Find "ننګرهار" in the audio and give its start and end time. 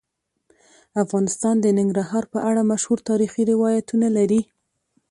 1.77-2.23